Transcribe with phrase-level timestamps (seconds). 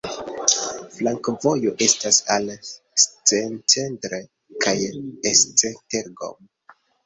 [0.95, 2.49] Flankovojo estas al
[3.05, 4.23] Szentendre
[4.67, 4.77] kaj
[5.35, 6.53] Esztergom.